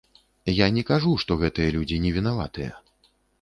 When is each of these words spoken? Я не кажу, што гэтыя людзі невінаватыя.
Я 0.59 0.67
не 0.77 0.83
кажу, 0.89 1.11
што 1.23 1.37
гэтыя 1.43 1.75
людзі 1.77 2.01
невінаватыя. 2.07 2.73